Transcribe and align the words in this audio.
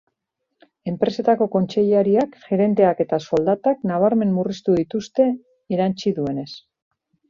Enpresetako 0.91 1.47
kontseilariak, 1.57 2.39
gerenteak 2.47 3.05
eta 3.07 3.21
soldatak 3.29 3.87
nabarmen 3.93 4.35
murriztu 4.41 4.81
dituzte, 4.83 5.33
erantsi 5.81 6.21
duenez. 6.21 6.53